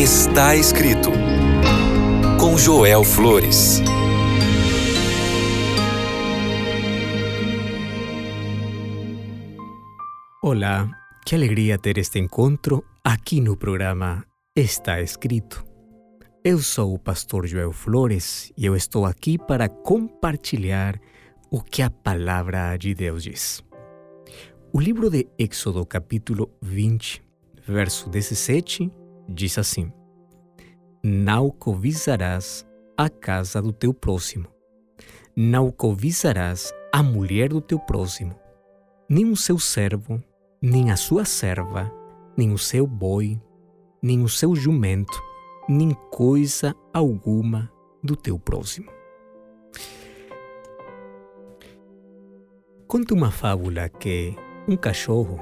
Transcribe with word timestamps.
Está 0.00 0.56
escrito 0.56 1.10
com 2.40 2.56
Joel 2.56 3.04
Flores. 3.04 3.82
Olá, 10.42 10.90
que 11.26 11.34
alegria 11.34 11.76
ter 11.76 11.98
este 11.98 12.18
encontro 12.18 12.82
aqui 13.04 13.42
no 13.42 13.58
programa 13.58 14.24
Está 14.56 15.02
Escrito. 15.02 15.62
Eu 16.42 16.60
sou 16.60 16.94
o 16.94 16.98
pastor 16.98 17.46
Joel 17.46 17.70
Flores 17.70 18.50
e 18.56 18.64
eu 18.64 18.74
estou 18.74 19.04
aqui 19.04 19.36
para 19.36 19.68
compartilhar 19.68 20.98
o 21.50 21.60
que 21.60 21.82
a 21.82 21.90
palavra 21.90 22.74
de 22.78 22.94
Deus 22.94 23.22
diz. 23.22 23.62
O 24.72 24.80
livro 24.80 25.10
de 25.10 25.28
Êxodo, 25.38 25.84
capítulo 25.84 26.50
20, 26.62 27.22
verso 27.68 28.08
17, 28.08 28.90
diz 29.30 29.56
assim: 29.56 29.92
Não 31.02 31.50
cobiçarás 31.50 32.66
a 32.96 33.08
casa 33.08 33.62
do 33.62 33.72
teu 33.72 33.94
próximo, 33.94 34.48
não 35.36 35.70
cobiçarás 35.70 36.72
a 36.92 37.02
mulher 37.02 37.50
do 37.50 37.60
teu 37.60 37.78
próximo, 37.78 38.34
nem 39.08 39.30
o 39.30 39.36
seu 39.36 39.58
servo, 39.58 40.22
nem 40.60 40.90
a 40.90 40.96
sua 40.96 41.24
serva, 41.24 41.90
nem 42.36 42.52
o 42.52 42.58
seu 42.58 42.86
boi, 42.86 43.40
nem 44.02 44.22
o 44.22 44.28
seu 44.28 44.54
jumento, 44.56 45.22
nem 45.68 45.94
coisa 46.10 46.74
alguma 46.92 47.70
do 48.02 48.16
teu 48.16 48.38
próximo. 48.38 48.90
Conta 52.88 53.14
uma 53.14 53.30
fábula 53.30 53.88
que 53.88 54.34
um 54.66 54.76
cachorro 54.76 55.38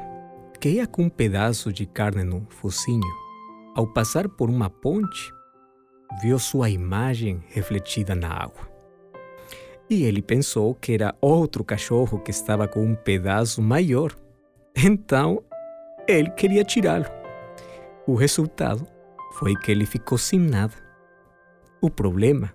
que 0.60 0.68
ia 0.68 0.86
com 0.86 1.04
um 1.04 1.08
pedaço 1.08 1.72
de 1.72 1.86
carne 1.86 2.22
no 2.24 2.46
focinho, 2.50 3.27
ao 3.74 3.86
passar 3.86 4.28
por 4.28 4.48
uma 4.50 4.68
ponte, 4.68 5.32
viu 6.20 6.38
sua 6.38 6.70
imagem 6.70 7.42
refletida 7.48 8.14
na 8.14 8.28
água. 8.28 8.68
E 9.90 10.02
ele 10.04 10.20
pensou 10.20 10.74
que 10.74 10.92
era 10.92 11.14
outro 11.20 11.64
cachorro 11.64 12.18
que 12.18 12.30
estava 12.30 12.68
com 12.68 12.84
um 12.84 12.94
pedaço 12.94 13.62
maior. 13.62 14.12
Então, 14.76 15.42
ele 16.06 16.30
queria 16.30 16.62
tirá-lo. 16.62 17.06
O 18.06 18.14
resultado 18.14 18.86
foi 19.32 19.54
que 19.56 19.70
ele 19.72 19.86
ficou 19.86 20.18
sem 20.18 20.38
nada. 20.38 20.74
O 21.80 21.90
problema 21.90 22.52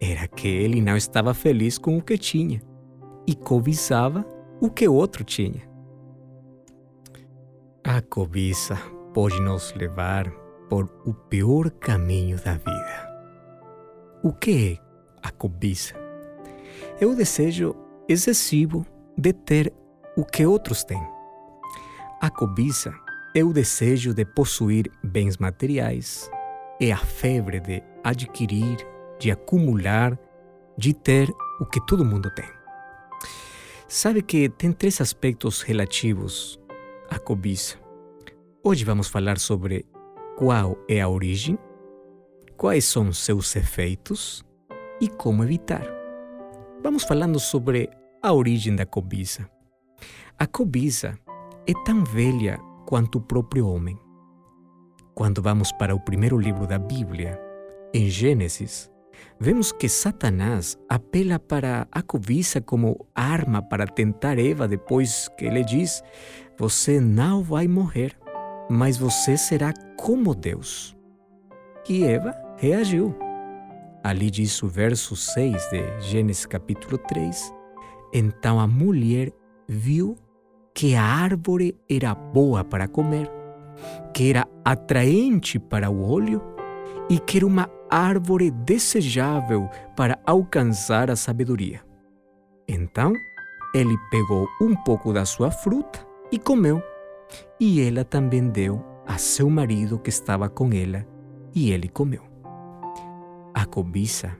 era 0.00 0.26
que 0.28 0.48
ele 0.48 0.80
não 0.80 0.96
estava 0.96 1.32
feliz 1.32 1.78
com 1.78 1.96
o 1.96 2.02
que 2.02 2.18
tinha 2.18 2.60
e 3.26 3.34
cobiçava 3.34 4.26
o 4.60 4.70
que 4.70 4.88
outro 4.88 5.24
tinha. 5.24 5.62
A 7.84 8.00
cobiça 8.00 8.78
pode 9.12 9.40
nos 9.40 9.74
levar 9.74 10.30
por 10.68 10.88
o 11.04 11.12
pior 11.12 11.70
caminho 11.70 12.36
da 12.42 12.54
vida. 12.54 13.12
O 14.22 14.32
que 14.32 14.72
é 14.72 15.26
a 15.26 15.30
cobiça? 15.30 15.94
É 17.00 17.06
o 17.06 17.14
desejo 17.14 17.76
excessivo 18.08 18.86
de 19.16 19.32
ter 19.32 19.72
o 20.16 20.24
que 20.24 20.46
outros 20.46 20.84
têm. 20.84 21.02
A 22.20 22.30
cobiça 22.30 22.94
é 23.34 23.42
o 23.42 23.52
desejo 23.52 24.14
de 24.14 24.24
possuir 24.24 24.90
bens 25.02 25.36
materiais, 25.38 26.30
é 26.80 26.92
a 26.92 26.96
febre 26.96 27.60
de 27.60 27.82
adquirir, 28.04 28.76
de 29.18 29.30
acumular, 29.30 30.18
de 30.76 30.94
ter 30.94 31.28
o 31.60 31.66
que 31.66 31.84
todo 31.86 32.04
mundo 32.04 32.30
tem. 32.34 32.48
Sabe 33.88 34.22
que 34.22 34.48
tem 34.48 34.72
três 34.72 35.00
aspectos 35.00 35.60
relativos 35.60 36.58
à 37.10 37.18
cobiça. 37.18 37.81
Hoje 38.64 38.84
vamos 38.84 39.08
falar 39.08 39.40
sobre 39.40 39.84
qual 40.36 40.78
é 40.88 41.00
a 41.00 41.08
origem, 41.08 41.58
quais 42.56 42.84
são 42.84 43.12
seus 43.12 43.56
efeitos 43.56 44.44
e 45.00 45.08
como 45.08 45.42
evitar. 45.42 45.84
Vamos 46.80 47.02
falando 47.02 47.40
sobre 47.40 47.90
a 48.22 48.32
origem 48.32 48.76
da 48.76 48.86
cobiça. 48.86 49.50
A 50.38 50.46
cobiça 50.46 51.18
é 51.66 51.72
tão 51.84 52.04
velha 52.04 52.56
quanto 52.86 53.18
o 53.18 53.20
próprio 53.20 53.66
homem. 53.66 53.98
Quando 55.12 55.42
vamos 55.42 55.72
para 55.72 55.92
o 55.92 56.00
primeiro 56.00 56.38
livro 56.38 56.64
da 56.64 56.78
Bíblia, 56.78 57.40
em 57.92 58.08
Gênesis, 58.08 58.88
vemos 59.40 59.72
que 59.72 59.88
Satanás 59.88 60.78
apela 60.88 61.36
para 61.36 61.88
a 61.90 62.00
cobiça 62.00 62.60
como 62.60 63.08
arma 63.12 63.60
para 63.60 63.88
tentar 63.88 64.38
Eva 64.38 64.68
depois 64.68 65.28
que 65.36 65.46
ele 65.46 65.64
diz: 65.64 66.00
Você 66.56 67.00
não 67.00 67.42
vai 67.42 67.66
morrer, 67.66 68.16
mas 68.68 68.96
você 68.96 69.36
será 69.36 69.72
como 69.96 70.34
Deus. 70.34 70.96
E 71.88 72.04
Eva 72.04 72.34
reagiu. 72.56 73.14
Ali 74.02 74.30
diz 74.30 74.62
o 74.62 74.68
verso 74.68 75.14
6 75.14 75.70
de 75.70 76.00
Gênesis 76.00 76.46
capítulo 76.46 76.98
3. 76.98 77.52
Então 78.12 78.58
a 78.58 78.66
mulher 78.66 79.32
viu 79.68 80.16
que 80.74 80.94
a 80.94 81.02
árvore 81.02 81.76
era 81.88 82.14
boa 82.14 82.64
para 82.64 82.88
comer, 82.88 83.30
que 84.12 84.30
era 84.30 84.46
atraente 84.64 85.58
para 85.58 85.90
o 85.90 86.08
olho 86.08 86.42
e 87.08 87.18
que 87.18 87.38
era 87.38 87.46
uma 87.46 87.68
árvore 87.90 88.50
desejável 88.50 89.68
para 89.96 90.18
alcançar 90.26 91.10
a 91.10 91.16
sabedoria. 91.16 91.82
Então, 92.68 93.12
ele 93.74 93.96
pegou 94.10 94.48
um 94.60 94.74
pouco 94.74 95.12
da 95.12 95.24
sua 95.24 95.50
fruta 95.50 96.06
e 96.30 96.38
comeu, 96.38 96.82
e 97.60 97.80
ela 97.80 98.04
também 98.04 98.48
deu 98.48 98.84
a 99.06 99.18
seu 99.18 99.48
marido 99.50 99.98
que 99.98 100.10
estava 100.10 100.48
com 100.48 100.70
ela, 100.72 101.06
e 101.54 101.70
ele 101.70 101.88
comeu. 101.88 102.22
A 103.54 103.64
cobiça 103.66 104.36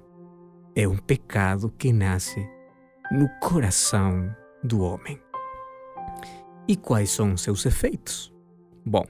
é 0.75 0.89
um 0.89 0.97
pecado 0.97 1.73
que 1.77 1.93
nasce 1.93 2.49
no 3.11 3.29
coração 3.41 4.35
do 4.65 4.81
homem. 4.81 5.21
E 6.67 6.77
quais 6.77 7.11
são 7.11 7.37
seus 7.37 7.67
efeitos? 7.67 8.33
Bom, 8.87 9.05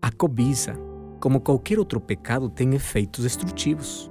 a 0.00 0.10
cobiça, 0.10 0.74
como 1.20 1.40
qualquer 1.40 1.78
outro 1.78 2.00
pecado, 2.00 2.48
tem 2.48 2.74
efeitos 2.74 3.24
destrutivos. 3.24 4.10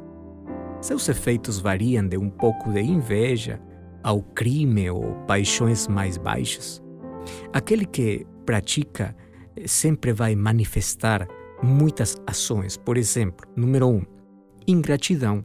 Seus 0.81 1.07
efeitos 1.07 1.59
variam 1.59 2.07
de 2.07 2.17
um 2.17 2.29
pouco 2.29 2.71
de 2.71 2.81
inveja 2.81 3.61
ao 4.01 4.21
crime 4.21 4.89
ou 4.89 5.13
paixões 5.27 5.87
mais 5.87 6.17
baixas. 6.17 6.81
Aquele 7.53 7.85
que 7.85 8.25
pratica 8.45 9.15
eh, 9.55 9.67
sempre 9.67 10.13
vai 10.13 10.35
manifestar 10.35 11.27
muitas 11.61 12.15
ações. 12.25 12.77
Por 12.77 12.97
exemplo, 12.97 13.47
número 13.55 13.87
um, 13.87 14.03
ingratidão. 14.67 15.43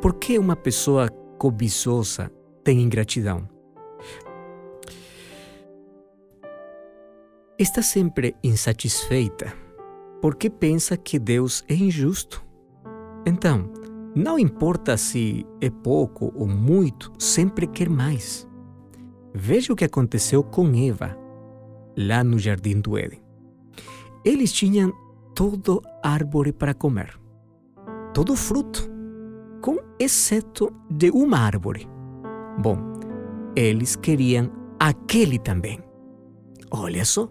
Por 0.00 0.14
que 0.14 0.38
uma 0.38 0.56
pessoa 0.56 1.08
cobiçosa 1.38 2.30
tem 2.62 2.80
ingratidão? 2.80 3.48
está 7.58 7.82
sempre 7.82 8.36
insatisfeita 8.42 9.52
porque 10.22 10.48
pensa 10.48 10.96
que 10.96 11.18
Deus 11.18 11.64
é 11.68 11.74
injusto. 11.74 12.44
Então, 13.26 13.70
não 14.14 14.38
importa 14.38 14.96
se 14.96 15.44
é 15.60 15.68
pouco 15.70 16.32
ou 16.36 16.46
muito, 16.46 17.12
sempre 17.18 17.66
quer 17.66 17.88
mais. 17.88 18.48
Veja 19.34 19.72
o 19.72 19.76
que 19.76 19.84
aconteceu 19.84 20.42
com 20.42 20.72
Eva, 20.74 21.16
lá 21.98 22.22
no 22.22 22.38
jardim 22.38 22.80
do 22.80 22.96
Éden. 22.96 23.20
Eles 24.24 24.52
tinham 24.52 24.92
todo 25.34 25.82
árvore 26.02 26.52
para 26.52 26.72
comer, 26.72 27.18
todo 28.14 28.36
fruto, 28.36 28.88
com 29.60 29.76
exceto 29.98 30.72
de 30.88 31.10
uma 31.10 31.38
árvore. 31.38 31.88
Bom, 32.58 32.78
eles 33.56 33.96
queriam 33.96 34.50
aquele 34.78 35.38
também. 35.38 35.80
Olha 36.70 37.04
só. 37.04 37.28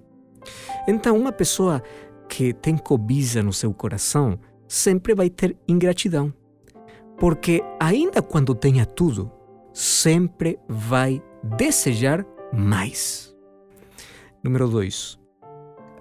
Então, 0.88 1.18
uma 1.18 1.32
pessoa 1.32 1.82
que 2.28 2.54
tem 2.54 2.78
cobiça 2.78 3.42
no 3.42 3.54
seu 3.54 3.74
coração 3.74 4.38
sempre 4.68 5.16
vai 5.16 5.30
ter 5.30 5.58
ingratidão. 5.68 6.34
Porque, 7.18 7.64
ainda 7.80 8.22
quando 8.22 8.54
tenha 8.54 8.86
tudo, 8.86 9.32
sempre 9.74 10.60
vai 10.68 11.22
desejar 11.58 12.26
mais. 12.54 13.37
Número 14.48 14.70
2. 14.70 15.20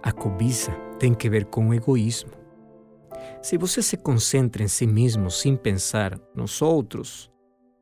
A 0.00 0.12
cobiça 0.12 0.70
tem 1.00 1.12
que 1.12 1.28
ver 1.28 1.46
com 1.46 1.68
o 1.68 1.74
egoísmo. 1.74 2.30
Se 3.42 3.58
você 3.58 3.82
se 3.82 3.96
concentra 3.96 4.62
em 4.62 4.68
si 4.68 4.86
mesmo 4.86 5.32
sem 5.32 5.56
pensar 5.56 6.16
nos 6.32 6.62
outros, 6.62 7.28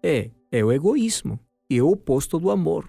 é, 0.02 0.30
é 0.50 0.64
o 0.64 0.72
egoísmo 0.72 1.38
e 1.68 1.76
é 1.76 1.82
o 1.82 1.90
oposto 1.90 2.38
do 2.38 2.50
amor. 2.50 2.88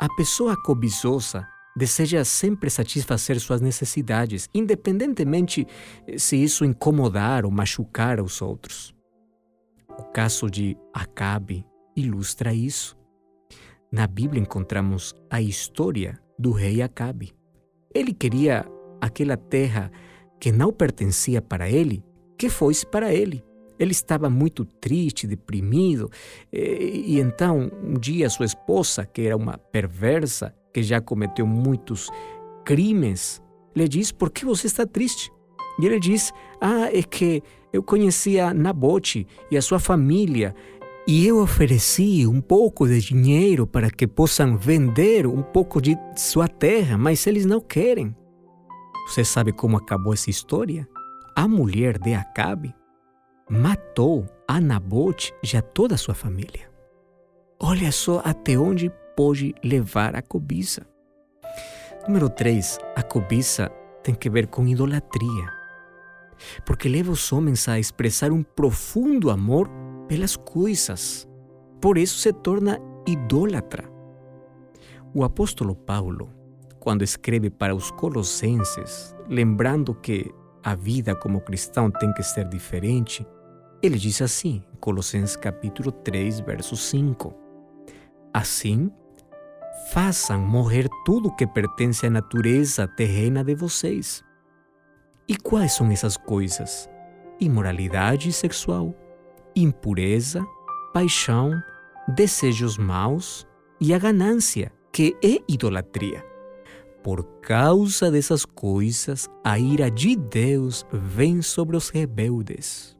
A 0.00 0.08
pessoa 0.16 0.56
cobiçosa 0.64 1.46
deseja 1.76 2.24
sempre 2.24 2.70
satisfazer 2.70 3.38
suas 3.40 3.60
necessidades, 3.60 4.48
independentemente 4.54 5.66
eh, 6.06 6.16
se 6.16 6.42
isso 6.42 6.64
incomodar 6.64 7.44
ou 7.44 7.50
machucar 7.50 8.22
os 8.22 8.40
outros. 8.40 8.94
O 9.98 10.04
caso 10.04 10.48
de 10.48 10.74
Acabe 10.94 11.62
ilustra 11.94 12.54
isso. 12.54 12.96
Na 13.92 14.06
Bíblia 14.06 14.40
encontramos 14.40 15.14
a 15.28 15.42
história 15.42 16.18
do 16.38 16.50
rei 16.50 16.82
Acabe. 16.82 17.32
Ele 17.94 18.12
queria 18.12 18.64
aquela 19.00 19.36
terra 19.36 19.90
que 20.40 20.52
não 20.52 20.72
pertencia 20.72 21.40
para 21.40 21.68
ele, 21.68 22.04
que 22.36 22.48
fosse 22.48 22.86
para 22.86 23.12
ele. 23.14 23.42
Ele 23.78 23.92
estava 23.92 24.30
muito 24.30 24.64
triste, 24.64 25.26
deprimido, 25.26 26.10
e, 26.52 27.16
e 27.16 27.20
então 27.20 27.70
um 27.82 27.94
dia 27.94 28.30
sua 28.30 28.46
esposa, 28.46 29.04
que 29.04 29.22
era 29.22 29.36
uma 29.36 29.58
perversa, 29.58 30.54
que 30.72 30.82
já 30.82 31.00
cometeu 31.00 31.46
muitos 31.46 32.10
crimes, 32.64 33.42
lhe 33.74 33.86
diz: 33.86 34.12
Por 34.12 34.30
que 34.30 34.44
você 34.44 34.66
está 34.66 34.86
triste? 34.86 35.30
E 35.78 35.86
ele 35.86 36.00
diz: 36.00 36.32
Ah, 36.60 36.88
é 36.92 37.02
que 37.02 37.42
eu 37.72 37.82
conhecia 37.82 38.54
Nabote 38.54 39.26
e 39.50 39.56
a 39.56 39.62
sua 39.62 39.78
família 39.78 40.54
e 41.06 41.24
eu 41.24 41.38
ofereci 41.38 42.26
um 42.26 42.40
pouco 42.40 42.86
de 42.86 43.00
dinheiro 43.00 43.64
para 43.64 43.90
que 43.90 44.08
possam 44.08 44.56
vender 44.58 45.24
um 45.24 45.40
pouco 45.40 45.80
de 45.80 45.96
sua 46.16 46.48
terra, 46.48 46.98
mas 46.98 47.26
eles 47.28 47.46
não 47.46 47.60
querem. 47.60 48.14
Você 49.06 49.24
sabe 49.24 49.52
como 49.52 49.76
acabou 49.76 50.12
essa 50.12 50.30
história? 50.30 50.88
A 51.36 51.46
mulher 51.46 51.96
de 51.96 52.12
Acabe 52.12 52.74
matou 53.48 54.26
a 54.48 54.60
Nabote 54.60 55.32
e 55.44 55.56
a 55.56 55.62
toda 55.62 55.94
a 55.94 55.98
sua 55.98 56.14
família. 56.14 56.68
Olha 57.60 57.92
só 57.92 58.20
até 58.24 58.58
onde 58.58 58.90
pode 59.16 59.54
levar 59.62 60.16
a 60.16 60.22
cobiça. 60.22 60.84
Número 62.08 62.28
3. 62.28 62.80
A 62.96 63.02
cobiça 63.02 63.70
tem 64.02 64.14
que 64.14 64.28
ver 64.28 64.48
com 64.48 64.66
idolatria, 64.66 65.52
porque 66.64 66.88
leva 66.88 67.12
os 67.12 67.32
homens 67.32 67.68
a 67.68 67.78
expressar 67.78 68.32
um 68.32 68.42
profundo 68.42 69.30
amor 69.30 69.70
pelas 70.08 70.36
coisas. 70.36 71.28
Por 71.80 71.98
isso 71.98 72.18
se 72.18 72.32
torna 72.32 72.78
idólatra. 73.06 73.90
O 75.14 75.24
apóstolo 75.24 75.74
Paulo, 75.74 76.28
quando 76.80 77.02
escreve 77.02 77.50
para 77.50 77.74
os 77.74 77.90
Colossenses, 77.90 79.14
lembrando 79.28 79.94
que 79.94 80.32
a 80.62 80.74
vida 80.74 81.14
como 81.14 81.40
cristão 81.40 81.90
tem 81.90 82.12
que 82.12 82.22
ser 82.22 82.48
diferente, 82.48 83.26
ele 83.82 83.98
diz 83.98 84.20
assim, 84.20 84.62
Colossenses 84.80 85.36
capítulo 85.36 85.92
3, 85.92 86.40
verso 86.40 86.76
5: 86.76 87.34
Assim, 88.32 88.90
façam 89.90 90.40
morrer 90.40 90.88
tudo 91.04 91.34
que 91.34 91.46
pertence 91.46 92.06
à 92.06 92.10
natureza 92.10 92.88
terrena 92.88 93.44
de 93.44 93.54
vocês. 93.54 94.24
E 95.28 95.36
quais 95.36 95.72
são 95.72 95.90
essas 95.90 96.16
coisas? 96.16 96.88
Imoralidade 97.40 98.32
sexual, 98.32 98.94
impureza, 99.56 100.46
paixão, 100.92 101.50
desejos 102.14 102.76
maus 102.76 103.46
e 103.80 103.94
a 103.94 103.98
ganância, 103.98 104.72
que 104.92 105.16
é 105.22 105.40
idolatria. 105.48 106.24
Por 107.02 107.24
causa 107.40 108.10
dessas 108.10 108.44
coisas, 108.44 109.28
a 109.44 109.58
ira 109.58 109.90
de 109.90 110.16
Deus 110.16 110.84
vem 110.92 111.40
sobre 111.40 111.76
os 111.76 111.88
rebeldes. 111.88 112.96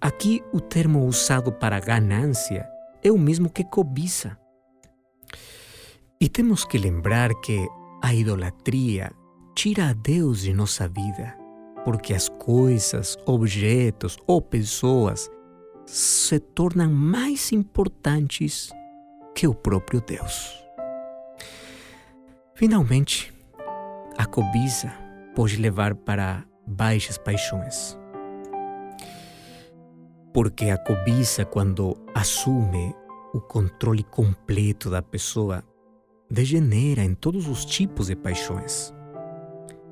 Aqui, 0.00 0.42
o 0.52 0.60
termo 0.60 1.04
usado 1.04 1.52
para 1.52 1.80
ganância 1.80 2.68
é 3.02 3.10
o 3.10 3.18
mesmo 3.18 3.50
que 3.50 3.64
cobiça. 3.64 4.38
E 6.20 6.28
temos 6.28 6.64
que 6.64 6.78
lembrar 6.78 7.34
que 7.40 7.66
a 8.02 8.14
idolatria 8.14 9.12
tira 9.54 9.90
a 9.90 9.92
Deus 9.92 10.42
de 10.42 10.52
nossa 10.52 10.88
vida, 10.88 11.36
porque 11.84 12.14
as 12.14 12.28
coisas, 12.28 13.16
objetos 13.26 14.16
ou 14.26 14.40
pessoas 14.40 15.30
se 15.92 16.38
tornam 16.38 16.88
mais 16.88 17.50
importantes 17.50 18.70
que 19.34 19.48
o 19.48 19.52
próprio 19.52 20.00
Deus. 20.00 20.56
Finalmente, 22.54 23.34
a 24.16 24.24
cobiça 24.24 24.92
pode 25.34 25.56
levar 25.56 25.96
para 25.96 26.44
baixas 26.64 27.18
paixões. 27.18 27.98
Porque 30.32 30.66
a 30.66 30.78
cobiça, 30.78 31.44
quando 31.44 31.96
assume 32.14 32.94
o 33.34 33.40
controle 33.40 34.04
completo 34.04 34.88
da 34.88 35.02
pessoa, 35.02 35.64
degenera 36.30 37.02
em 37.02 37.14
todos 37.14 37.48
os 37.48 37.64
tipos 37.64 38.06
de 38.06 38.14
paixões. 38.14 38.94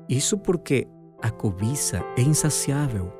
Isso 0.07 0.37
porque 0.37 0.87
a 1.21 1.29
cobiça 1.29 2.01
é 2.17 2.21
insaciável 2.21 3.18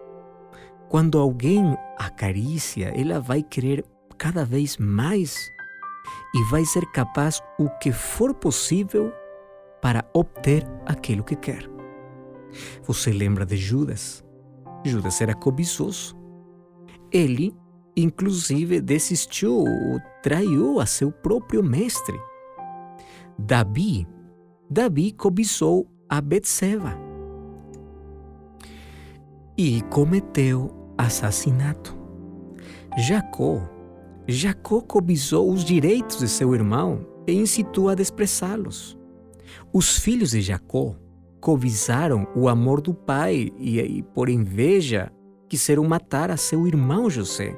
quando 0.89 1.19
alguém 1.19 1.77
acaricia, 1.97 2.91
ela 2.99 3.19
vai 3.19 3.43
querer 3.43 3.85
cada 4.17 4.43
vez 4.43 4.75
mais 4.77 5.37
e 6.33 6.43
vai 6.49 6.65
ser 6.65 6.83
capaz 6.91 7.41
o 7.59 7.69
que 7.79 7.91
for 7.91 8.33
possível 8.33 9.13
para 9.81 10.03
obter 10.13 10.65
aquilo 10.87 11.23
que 11.23 11.35
quer. 11.35 11.69
Você 12.83 13.11
lembra 13.11 13.45
de 13.45 13.55
Judas? 13.55 14.25
Judas 14.83 15.21
era 15.21 15.35
cobiçoso. 15.35 16.17
Ele, 17.11 17.55
inclusive, 17.95 18.81
desistiu 18.81 19.53
ou 19.53 19.99
traiu 20.23 20.79
a 20.79 20.87
seu 20.87 21.11
próprio 21.11 21.63
mestre. 21.63 22.19
Davi, 23.37 24.07
Davi 24.67 25.11
cobiçou 25.11 25.87
a 26.09 26.19
Betseba 26.19 26.97
e 29.55 29.81
cometeu 29.83 30.78
assassinato. 30.99 31.95
Jacó, 32.97 33.61
Jacó 34.27 34.81
cobiçou 34.81 35.51
os 35.51 35.63
direitos 35.63 36.19
de 36.19 36.27
seu 36.27 36.53
irmão 36.53 37.05
e 37.25 37.33
incitou 37.33 37.87
a 37.87 37.95
desprezá-los. 37.95 38.97
Os 39.71 39.97
filhos 39.97 40.31
de 40.31 40.41
Jacó 40.41 40.95
cobiçaram 41.39 42.27
o 42.35 42.49
amor 42.49 42.81
do 42.81 42.93
pai 42.93 43.49
e, 43.57 43.79
e, 43.79 44.03
por 44.03 44.27
inveja, 44.27 45.11
quiseram 45.47 45.85
matar 45.85 46.29
a 46.29 46.37
seu 46.37 46.67
irmão 46.67 47.09
José. 47.09 47.57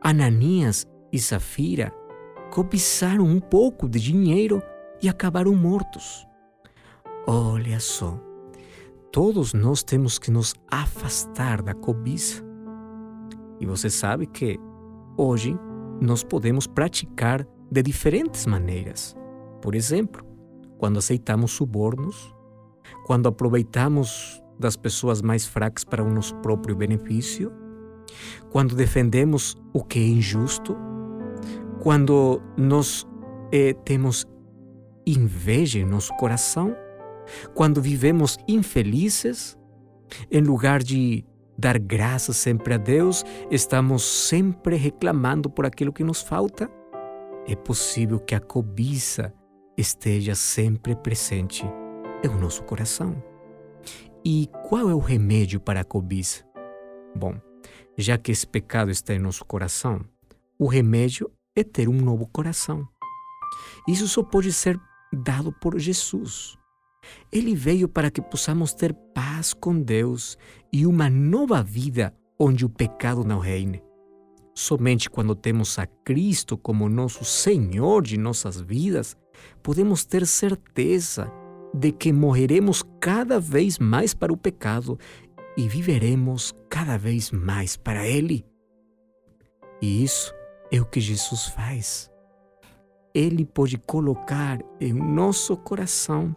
Ananias 0.00 0.86
e 1.10 1.18
Safira 1.18 1.90
cobiçaram 2.52 3.24
um 3.24 3.40
pouco 3.40 3.88
de 3.88 3.98
dinheiro 3.98 4.62
e 5.02 5.08
acabaram 5.08 5.54
mortos. 5.54 6.26
Olha 7.26 7.80
só, 7.80 8.20
todos 9.14 9.54
nós 9.54 9.84
temos 9.84 10.18
que 10.18 10.28
nos 10.28 10.54
afastar 10.68 11.62
da 11.62 11.72
cobiça. 11.72 12.42
E 13.60 13.64
você 13.64 13.88
sabe 13.88 14.26
que 14.26 14.58
hoje 15.16 15.56
nós 16.00 16.24
podemos 16.24 16.66
praticar 16.66 17.46
de 17.70 17.80
diferentes 17.80 18.44
maneiras. 18.44 19.14
Por 19.62 19.76
exemplo, 19.76 20.26
quando 20.78 20.98
aceitamos 20.98 21.52
subornos, 21.52 22.34
quando 23.06 23.28
aproveitamos 23.28 24.42
das 24.58 24.76
pessoas 24.76 25.22
mais 25.22 25.46
fracas 25.46 25.84
para 25.84 26.02
o 26.02 26.12
nosso 26.12 26.34
próprio 26.38 26.74
benefício, 26.74 27.52
quando 28.50 28.74
defendemos 28.74 29.54
o 29.72 29.84
que 29.84 30.00
é 30.00 30.08
injusto, 30.08 30.76
quando 31.78 32.42
nós 32.56 33.06
eh, 33.52 33.74
temos 33.84 34.26
inveja 35.06 35.78
em 35.78 35.84
nosso 35.84 36.12
coração, 36.16 36.74
quando 37.54 37.80
vivemos 37.80 38.38
infelizes, 38.46 39.58
em 40.30 40.40
lugar 40.40 40.82
de 40.82 41.24
dar 41.56 41.78
graças 41.78 42.36
sempre 42.36 42.74
a 42.74 42.76
Deus, 42.76 43.24
estamos 43.50 44.02
sempre 44.02 44.76
reclamando 44.76 45.48
por 45.48 45.66
aquilo 45.66 45.92
que 45.92 46.04
nos 46.04 46.22
falta? 46.22 46.70
É 47.46 47.54
possível 47.54 48.18
que 48.18 48.34
a 48.34 48.40
cobiça 48.40 49.32
esteja 49.76 50.34
sempre 50.34 50.94
presente 50.94 51.64
em 52.22 52.40
nosso 52.40 52.62
coração. 52.64 53.22
E 54.24 54.48
qual 54.68 54.88
é 54.88 54.94
o 54.94 54.98
remédio 54.98 55.60
para 55.60 55.80
a 55.80 55.84
cobiça? 55.84 56.44
Bom, 57.14 57.34
já 57.96 58.16
que 58.16 58.32
esse 58.32 58.46
pecado 58.46 58.90
está 58.90 59.14
em 59.14 59.18
nosso 59.18 59.44
coração, 59.44 60.00
o 60.58 60.66
remédio 60.66 61.30
é 61.54 61.62
ter 61.62 61.88
um 61.88 61.96
novo 61.96 62.26
coração. 62.26 62.88
Isso 63.86 64.08
só 64.08 64.22
pode 64.22 64.52
ser 64.52 64.80
dado 65.12 65.52
por 65.52 65.78
Jesus. 65.78 66.58
Ele 67.32 67.54
veio 67.54 67.88
para 67.88 68.10
que 68.10 68.22
possamos 68.22 68.72
ter 68.72 68.92
paz 69.14 69.52
com 69.52 69.80
Deus 69.80 70.36
e 70.72 70.86
uma 70.86 71.08
nova 71.08 71.62
vida 71.62 72.14
onde 72.38 72.64
o 72.64 72.68
pecado 72.68 73.24
não 73.24 73.38
reine. 73.38 73.82
Somente 74.54 75.10
quando 75.10 75.34
temos 75.34 75.78
a 75.78 75.86
Cristo 75.86 76.56
como 76.56 76.88
nosso 76.88 77.24
Senhor 77.24 78.02
de 78.02 78.16
nossas 78.16 78.60
vidas, 78.60 79.16
podemos 79.62 80.04
ter 80.04 80.26
certeza 80.26 81.30
de 81.74 81.90
que 81.90 82.12
morreremos 82.12 82.84
cada 83.00 83.40
vez 83.40 83.78
mais 83.78 84.14
para 84.14 84.32
o 84.32 84.36
pecado 84.36 84.98
e 85.56 85.68
viveremos 85.68 86.54
cada 86.68 86.96
vez 86.96 87.32
mais 87.32 87.76
para 87.76 88.06
Ele. 88.06 88.44
E 89.82 90.04
isso 90.04 90.32
é 90.70 90.80
o 90.80 90.86
que 90.86 91.00
Jesus 91.00 91.46
faz. 91.46 92.10
Ele 93.12 93.44
pode 93.44 93.76
colocar 93.78 94.58
em 94.80 94.92
nosso 94.92 95.56
coração 95.56 96.34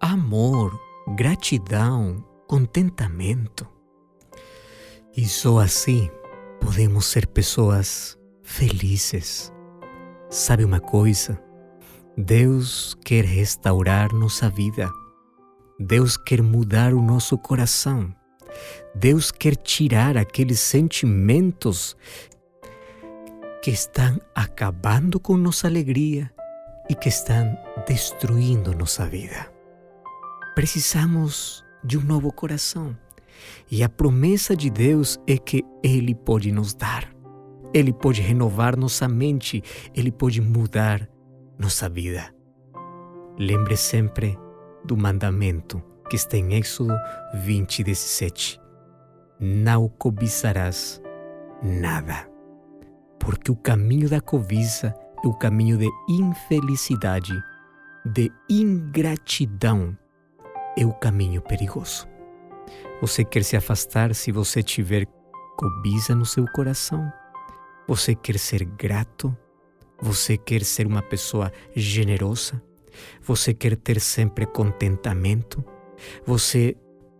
amor, 0.00 0.78
gratidão, 1.16 2.24
contentamento. 2.46 3.66
E 5.16 5.26
só 5.26 5.58
assim 5.58 6.10
podemos 6.60 7.06
ser 7.06 7.26
pessoas 7.26 8.18
felizes. 8.42 9.52
Sabe 10.28 10.64
uma 10.64 10.80
coisa? 10.80 11.40
Deus 12.16 12.96
quer 13.04 13.24
restaurar 13.24 14.12
nossa 14.12 14.48
vida. 14.48 14.90
Deus 15.78 16.16
quer 16.16 16.42
mudar 16.42 16.94
o 16.94 17.02
nosso 17.02 17.36
coração. 17.36 18.14
Deus 18.94 19.30
quer 19.30 19.56
tirar 19.56 20.16
aqueles 20.16 20.60
sentimentos 20.60 21.96
que 23.62 23.70
estão 23.70 24.20
acabando 24.34 25.20
com 25.20 25.36
nossa 25.36 25.66
alegria 25.66 26.32
e 26.88 26.94
que 26.94 27.08
estão 27.08 27.56
destruindo 27.86 28.74
nossa 28.74 29.06
vida. 29.06 29.55
Precisamos 30.56 31.62
de 31.84 31.98
um 31.98 32.00
novo 32.00 32.32
coração. 32.32 32.96
E 33.70 33.84
a 33.84 33.90
promessa 33.90 34.56
de 34.56 34.70
Deus 34.70 35.20
é 35.26 35.36
que 35.36 35.62
Ele 35.82 36.14
pode 36.14 36.50
nos 36.50 36.72
dar. 36.72 37.12
Ele 37.74 37.92
pode 37.92 38.22
renovar 38.22 38.74
nossa 38.74 39.06
mente, 39.06 39.62
Ele 39.94 40.10
pode 40.10 40.40
mudar 40.40 41.06
nossa 41.58 41.90
vida. 41.90 42.34
Lembre 43.38 43.76
sempre 43.76 44.38
do 44.82 44.96
mandamento 44.96 45.82
que 46.08 46.16
está 46.16 46.38
em 46.38 46.54
Êxodo 46.54 46.94
20, 47.34 47.84
17. 47.84 48.58
Não 49.38 49.90
cobiçarás 49.90 51.02
nada, 51.62 52.26
porque 53.20 53.52
o 53.52 53.56
caminho 53.56 54.08
da 54.08 54.22
cobiça 54.22 54.94
é 55.22 55.28
o 55.28 55.34
caminho 55.34 55.76
de 55.76 55.88
infelicidade, 56.08 57.34
de 58.06 58.32
ingratidão, 58.48 59.94
é 60.76 60.84
o 60.84 60.92
caminho 60.92 61.40
perigoso. 61.40 62.06
Você 63.00 63.24
quer 63.24 63.44
se 63.44 63.56
afastar 63.56 64.14
se 64.14 64.32
você 64.32 64.62
tiver 64.62 65.06
cobiça 65.56 66.14
no 66.14 66.24
seu 66.24 66.44
coração? 66.52 67.10
Você 67.88 68.14
quer 68.14 68.38
ser 68.38 68.64
grato? 68.64 69.36
Você 70.00 70.36
quer 70.36 70.62
ser 70.62 70.86
uma 70.86 71.02
pessoa 71.02 71.52
generosa? 71.74 72.62
Você 73.22 73.54
quer 73.54 73.76
ter 73.76 74.00
sempre 74.00 74.46
contentamento? 74.46 75.64
Você 76.24 76.76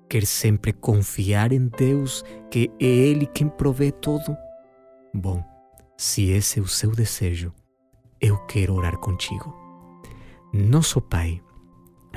quer 0.08 0.26
sempre 0.26 0.72
confiar 0.72 1.52
em 1.52 1.68
Deus, 1.68 2.22
que 2.50 2.70
é 2.80 2.84
Ele 2.84 3.26
quem 3.26 3.48
provê 3.48 3.90
tudo? 3.90 4.36
Bom, 5.14 5.42
se 5.96 6.30
esse 6.30 6.58
é 6.58 6.62
o 6.62 6.68
seu 6.68 6.90
desejo, 6.92 7.52
eu 8.20 8.36
quero 8.46 8.74
orar 8.74 8.98
contigo. 8.98 9.54
Nosso 10.52 11.00
Pai, 11.00 11.40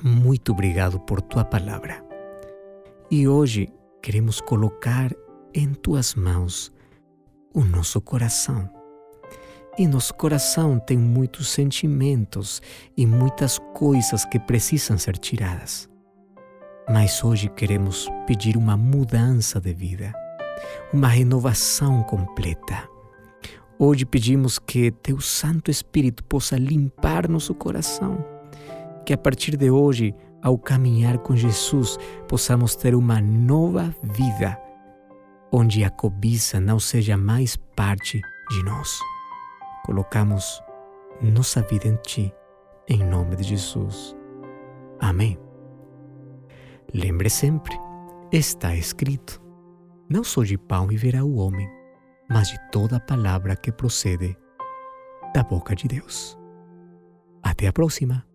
muito 0.04 0.52
obrigado 0.52 1.00
por 1.00 1.22
tua 1.22 1.44
palavra. 1.44 2.04
E 3.10 3.28
hoje 3.28 3.70
queremos 4.02 4.40
colocar 4.42 5.12
em 5.54 5.74
tuas 5.74 6.16
mãos 6.16 6.72
o 7.54 7.64
nosso 7.64 8.00
coração 8.00 8.70
e 9.80 9.88
nosso 9.88 10.14
coração 10.14 10.78
tem 10.78 10.98
muitos 10.98 11.48
sentimentos 11.48 12.62
e 12.98 13.08
muitas 13.08 13.58
coisas 13.74 14.26
que 14.26 14.38
precisam 14.38 14.98
ser 14.98 15.18
tiradas. 15.18 15.88
Mas 16.90 17.24
hoje 17.24 17.48
queremos 17.48 18.10
pedir 18.28 18.58
uma 18.58 18.76
mudança 18.76 19.58
de 19.58 19.74
vida, 19.74 20.12
uma 20.92 21.08
renovação 21.08 22.04
completa. 22.04 22.90
Hoje 23.80 24.06
pedimos 24.06 24.60
que 24.60 24.92
Teu 24.92 25.22
Santo 25.22 25.72
Espírito 25.72 26.26
possa 26.26 26.58
limpar 26.58 27.30
nosso 27.30 27.56
coração, 27.56 28.18
que 29.06 29.14
a 29.14 29.18
partir 29.18 29.56
de 29.58 29.70
hoje, 29.70 30.14
ao 30.42 30.58
caminhar 30.58 31.18
com 31.20 31.36
Jesus, 31.36 31.98
possamos 32.28 32.76
ter 32.76 32.96
uma 32.96 33.20
nova 33.22 33.94
vida, 34.02 34.60
onde 35.52 35.84
a 35.84 35.90
cobiça 35.90 36.60
não 36.60 36.80
seja 36.80 37.18
mais 37.18 37.56
parte 37.56 38.22
de 38.50 38.64
nós 38.64 39.00
colocamos 39.90 40.64
nossa 41.20 41.64
vida 41.64 41.88
em 41.88 41.96
Ti, 41.96 42.32
em 42.88 43.04
nome 43.04 43.36
de 43.36 43.44
Jesus. 43.44 44.16
Amém. 45.00 45.36
Lembre 46.94 47.28
sempre, 47.28 47.76
está 48.32 48.76
escrito: 48.76 49.42
Não 50.08 50.24
só 50.24 50.44
de 50.44 50.60
pão 50.60 50.86
viverá 50.86 51.26
o 51.26 51.38
homem, 51.38 51.68
mas 52.30 52.50
de 52.50 52.60
toda 52.72 53.00
palavra 53.00 53.56
que 53.56 53.72
procede 53.72 54.38
da 55.34 55.42
boca 55.42 55.76
de 55.76 55.88
Deus. 55.88 56.38
Até 57.42 57.66
a 57.66 57.74
próxima! 57.74 58.29